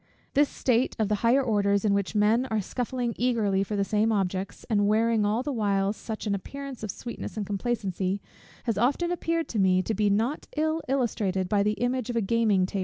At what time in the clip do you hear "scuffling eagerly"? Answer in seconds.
2.59-3.61